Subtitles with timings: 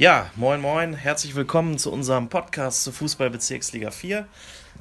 [0.00, 4.28] Ja, moin moin, herzlich willkommen zu unserem Podcast zur Fußballbezirksliga 4,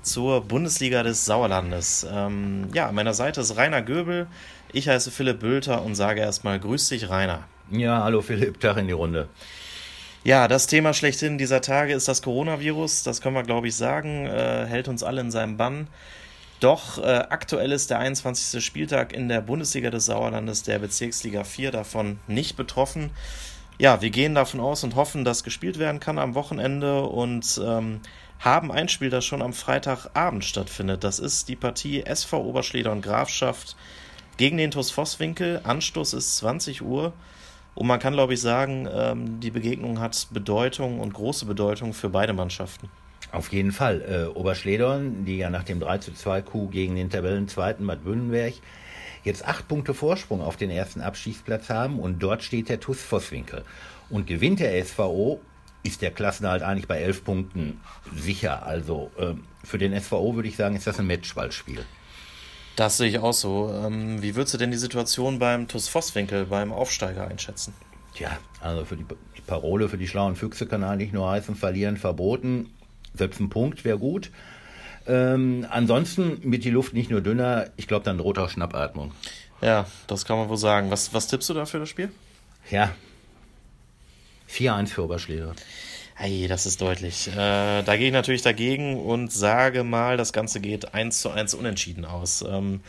[0.04, 2.05] zur Bundesliga des Sauerlandes.
[2.08, 4.28] Ähm, ja, an meiner Seite ist Rainer Göbel,
[4.72, 7.46] ich heiße Philipp Bülter und sage erstmal Grüß dich, Rainer.
[7.72, 9.28] Ja, hallo Philipp, Tag in die Runde.
[10.24, 14.28] Ja, das Thema schlechthin dieser Tage ist das Coronavirus, das können wir glaube ich sagen,
[14.28, 15.88] äh, hält uns alle in seinem Bann.
[16.59, 18.63] Doch äh, aktuell ist der 21.
[18.63, 23.09] Spieltag in der Bundesliga des Sauerlandes, der Bezirksliga 4, davon nicht betroffen
[23.80, 28.02] ja, wir gehen davon aus und hoffen, dass gespielt werden kann am Wochenende und ähm,
[28.40, 31.04] haben ein Spiel, das schon am Freitagabend stattfindet.
[31.04, 33.76] Das ist die Partie SV Oberschleder und Grafschaft
[34.38, 35.62] gegen den TuS Vosswinkel.
[35.63, 37.13] Anstoß ist 20 Uhr.
[37.76, 42.09] Und man kann, glaube ich, sagen, ähm, die Begegnung hat Bedeutung und große Bedeutung für
[42.09, 42.90] beide Mannschaften.
[43.32, 44.02] Auf jeden Fall.
[44.02, 48.54] Äh, Oberschledern, die ja nach dem 3 zu 2 Coup gegen den Tabellenzweiten Bad Bünnenberg
[49.27, 53.63] jetzt acht Punkte Vorsprung auf den ersten Abstiegsplatz haben und dort steht der TuS Vosswinkel.
[54.09, 55.40] Und gewinnt der SVO,
[55.84, 57.82] ist der Klassenhalt eigentlich bei elf Punkten
[58.16, 58.65] sicher.
[58.65, 61.85] Also äh, für den SVO würde ich sagen, ist das ein Matchballspiel.
[62.76, 63.71] Das sehe ich auch so.
[63.74, 67.73] Ähm, wie würdest du denn die Situation beim TuS Vosswinkel, beim Aufsteiger einschätzen?
[68.13, 69.05] Tja, also für die,
[69.37, 72.69] die Parole für die schlauen Füchse kann eigentlich nur heißen, verlieren verboten.
[73.13, 74.31] Selbst ein Punkt wäre gut.
[75.08, 79.14] Ähm, ansonsten wird die Luft nicht nur dünner, ich glaube, dann droht auch Schnappatmung.
[79.61, 80.91] Ja, das kann man wohl sagen.
[80.91, 82.11] Was, was tippst du da für das Spiel?
[82.69, 82.91] Ja,
[84.49, 85.53] 4-1 für Oberschläger.
[86.16, 87.27] Hey, das ist deutlich.
[87.27, 91.53] Äh, da gehe ich natürlich dagegen und sage mal, das Ganze geht 1 zu 1
[91.53, 92.44] unentschieden aus.
[92.47, 92.81] Ähm,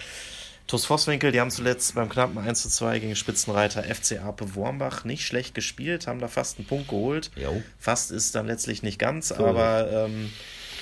[0.67, 5.05] TuS Vosswinkel, die haben zuletzt beim knappen 1 zu 2 gegen Spitzenreiter FC Ape Wormbach
[5.05, 7.31] nicht schlecht gespielt, haben da fast einen Punkt geholt.
[7.37, 7.63] Jo.
[7.79, 9.47] Fast ist dann letztlich nicht ganz, so.
[9.47, 10.33] aber ähm,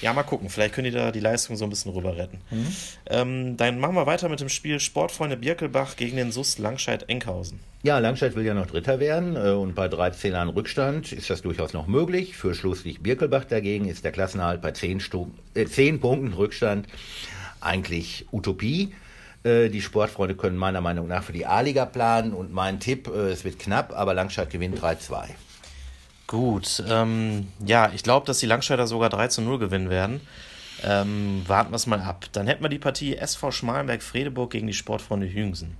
[0.00, 0.48] ja, mal gucken.
[0.48, 2.38] Vielleicht können die da die Leistung so ein bisschen rüber retten.
[2.50, 2.66] Mhm.
[3.06, 7.60] Ähm, dann machen wir weiter mit dem Spiel Sportfreunde Birkelbach gegen den SUS Langscheid-Enkhausen.
[7.82, 11.42] Ja, Langscheid will ja noch Dritter werden äh, und bei 13 Jahren Rückstand ist das
[11.42, 12.36] durchaus noch möglich.
[12.36, 16.86] Für Schlusslicht Birkelbach dagegen ist der Klassenerhalt bei 10, Stu äh, 10 Punkten Rückstand
[17.60, 18.92] eigentlich Utopie.
[19.44, 23.30] Äh, die Sportfreunde können meiner Meinung nach für die A-Liga planen und mein Tipp, äh,
[23.30, 25.28] es wird knapp, aber Langscheid gewinnt 3-2.
[26.26, 30.20] Gut, ähm, ja, ich glaube, dass die Langscheider sogar 3 zu 0 gewinnen werden.
[30.82, 32.26] Ähm, warten wir es mal ab.
[32.32, 35.76] Dann hätten wir die Partie SV Schmalenberg-Fredeburg gegen die Sportfreunde Hüngsen.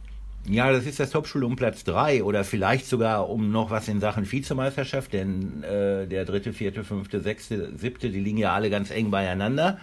[0.48, 3.98] Ja, das ist das Topspiel um Platz 3 oder vielleicht sogar um noch was in
[3.98, 8.92] Sachen Vizemeisterschaft, denn äh, der dritte, vierte, fünfte, sechste, siebte, die liegen ja alle ganz
[8.92, 9.78] eng beieinander.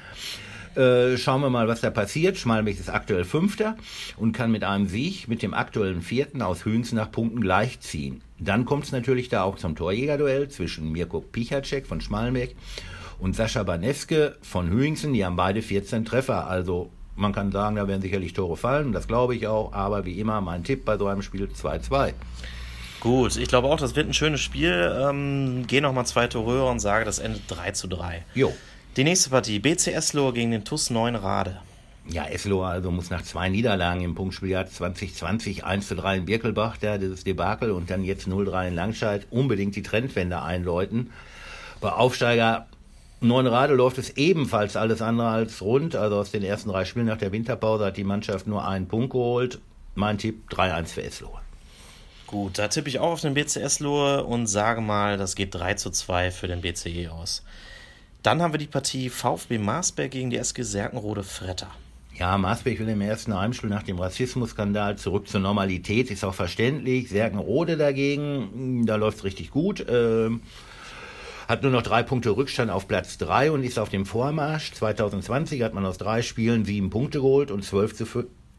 [0.76, 2.38] Äh, schauen wir mal, was da passiert.
[2.38, 3.76] Schmalmich ist aktuell Fünfter
[4.18, 8.22] und kann mit einem Sieg mit dem aktuellen Vierten aus Hüngsen nach Punkten gleichziehen.
[8.44, 12.56] Dann kommt es natürlich da auch zum Torjägerduell zwischen Mirko Pichacek von Schmalmbeck
[13.20, 15.14] und Sascha Baneske von Hüingsen.
[15.14, 16.48] Die haben beide 14 Treffer.
[16.48, 18.92] Also man kann sagen, da werden sicherlich Tore fallen.
[18.92, 19.72] Das glaube ich auch.
[19.74, 22.14] Aber wie immer, mein Tipp bei so einem Spiel 2-2.
[23.00, 24.94] Gut, ich glaube auch, das wird ein schönes Spiel.
[25.02, 28.24] Ähm, Gehe nochmal zwei Tore höher und sage, das endet 3 zu 3.
[28.34, 28.54] Jo.
[28.96, 31.60] Die nächste Partie, BC Eslohe gegen den TUS 9 Rade.
[32.10, 36.78] Ja, Eslohe also muss nach zwei Niederlagen im Punktspieljahr 2020 1 zu 3 in Birkelbach,
[36.78, 41.12] der dieses Debakel und dann jetzt 0-3 in Langscheid unbedingt die Trendwende einläuten.
[41.80, 42.68] Bei Aufsteiger
[43.22, 45.96] Neunrade läuft es ebenfalls alles andere als rund.
[45.96, 49.12] Also aus den ersten drei Spielen nach der Winterpause hat die Mannschaft nur einen Punkt
[49.12, 49.60] geholt.
[49.96, 51.40] Mein Tipp 3-1 für Eslohe.
[52.28, 55.76] Gut, da tippe ich auch auf den BC Eslohe und sage mal, das geht 3
[55.76, 57.44] zu 2 für den BCE aus.
[58.24, 61.70] Dann haben wir die Partie VfB Marsberg gegen die SG Serkenrode Fretter.
[62.20, 67.10] Ja, Maasberg will im ersten Heimspiel nach dem Rassismusskandal zurück zur Normalität, ist auch verständlich.
[67.10, 69.84] Serkenrode dagegen, da läuft's richtig gut.
[69.90, 70.42] Ähm,
[71.48, 74.74] hat nur noch drei Punkte Rückstand auf Platz drei und ist auf dem Vormarsch.
[74.74, 78.06] 2020 hat man aus drei Spielen sieben Punkte geholt und zwölf zu,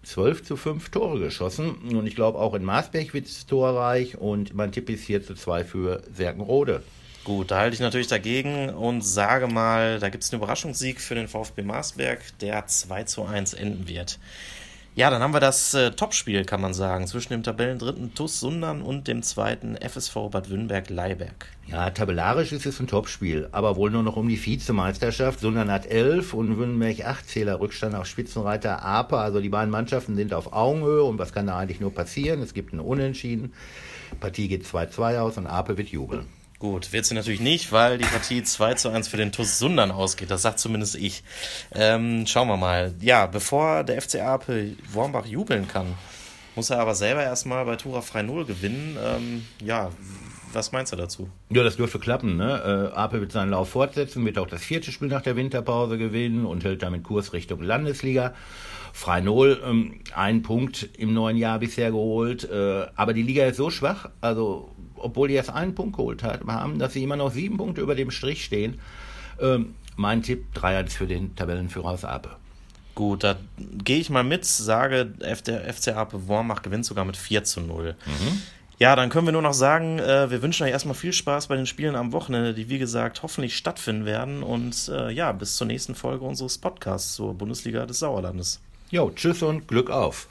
[0.03, 1.76] 12 zu 5 Tore geschossen.
[1.93, 5.34] Und ich glaube, auch in Maasberg wird es torreich und mein Tipp ist 4 zu
[5.34, 6.82] 2 für Serkenrode.
[7.25, 11.15] Gut, da halte ich natürlich dagegen und sage mal, da gibt es einen Überraschungssieg für
[11.15, 14.19] den VfB Marsberg, der 2 zu 1 enden wird.
[14.95, 18.83] Ja, dann haben wir das äh, Topspiel, kann man sagen, zwischen dem Tabellendritten TuS Sundern
[18.83, 21.47] und dem zweiten FSV Bad Wünnberg-Leiberg.
[21.67, 25.41] Ja, tabellarisch ist es ein Topspiel, aber wohl nur noch um die Vizemeisterschaft.
[25.41, 29.17] Sundern hat 11 und Wünnberg 8 Zähler Rückstand auf Spitzenreiter Ape.
[29.17, 32.41] Also die beiden Mannschaften sind auf Augenhöhe und was kann da eigentlich nur passieren?
[32.43, 33.55] Es gibt einen Unentschieden.
[34.20, 36.27] Partie geht 2-2 aus und Ape wird jubeln.
[36.59, 39.91] Gut, wird sie natürlich nicht, weil die Partie 2 zu 1 für den TuS Sundern
[39.91, 40.31] ausgeht.
[40.31, 41.23] Das sagt zumindest ich.
[41.75, 42.95] Ähm, schauen wir mal.
[43.01, 45.95] Ja, bevor der FC Apel Wormbach jubeln kann,
[46.55, 48.97] muss er aber selber erstmal bei Tura Frei Null gewinnen.
[49.05, 49.91] Ähm, ja,
[50.53, 51.29] Was meinst du dazu?
[51.51, 52.37] Ja, das dürfte klappen.
[52.37, 52.91] Ne?
[52.95, 56.47] Äh, Ape wird seinen Lauf fortsetzen, wird auch das vierte Spiel nach der Winterpause gewinnen
[56.47, 58.35] und hält damit Kurs Richtung Landesliga.
[58.93, 63.69] Freinol, ähm, ein Punkt im neuen Jahr bisher geholt, äh, aber die Liga ist so
[63.69, 64.71] schwach, also
[65.05, 68.11] obwohl die erst einen Punkt geholt haben, dass sie immer noch sieben Punkte über dem
[68.11, 68.81] Strich stehen.
[69.41, 72.31] Ähm, mein Tipp, 3-1 für den Tabellenführer aus Ape.
[72.95, 77.45] Gut, da gehe ich mal mit, sage, der FC Ape Wormach gewinnt sogar mit 4
[77.45, 77.97] zu 0.
[78.06, 78.43] Mhm.
[78.79, 81.56] Ja, dann können wir nur noch sagen, äh, wir wünschen euch erstmal viel Spaß bei
[81.56, 84.43] den Spielen am Wochenende, die wie gesagt hoffentlich stattfinden werden.
[84.43, 88.61] Und äh, ja, bis zur nächsten Folge unseres Podcasts zur Bundesliga des Sauerlandes.
[88.91, 90.29] Jo, tschüss und Glück auf.